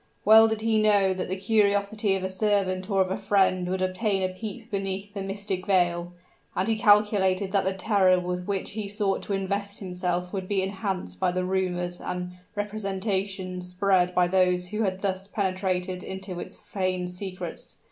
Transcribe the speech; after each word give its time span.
Well 0.25 0.47
did 0.47 0.61
he 0.61 0.81
know 0.81 1.13
that 1.13 1.29
the 1.29 1.35
curiosity 1.35 2.15
of 2.15 2.23
a 2.23 2.27
servant 2.27 2.89
or 2.89 3.01
of 3.01 3.11
a 3.11 3.17
friend 3.17 3.69
would 3.69 3.83
obtain 3.83 4.23
a 4.23 4.33
peep 4.33 4.71
beneath 4.71 5.13
the 5.13 5.21
mystic 5.21 5.67
veil; 5.67 6.11
and 6.55 6.67
he 6.67 6.75
calculated 6.75 7.51
that 7.51 7.65
the 7.65 7.73
terror 7.73 8.19
with 8.19 8.47
which 8.47 8.71
he 8.71 8.87
sought 8.87 9.21
to 9.21 9.33
invest 9.33 9.77
himself 9.77 10.33
would 10.33 10.47
be 10.47 10.63
enhanced 10.63 11.19
by 11.19 11.31
the 11.31 11.45
rumors 11.45 12.01
and 12.01 12.31
representations 12.55 13.69
spread 13.69 14.15
by 14.15 14.27
those 14.27 14.69
who 14.69 14.81
had 14.81 15.03
thus 15.03 15.27
penetrated 15.27 16.01
into 16.01 16.39
its 16.39 16.55
feigned 16.55 17.11
secrets. 17.11 17.77